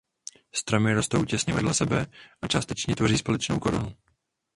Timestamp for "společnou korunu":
3.17-3.93